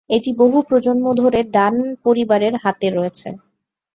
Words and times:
এটি 0.09 0.31
বহু 0.41 0.57
প্রজন্ম 0.69 1.05
ধরে 1.21 1.39
ডান 1.55 1.75
পরিবারের 2.05 2.53
হাতে 2.63 2.87
রয়েছে। 2.89 3.29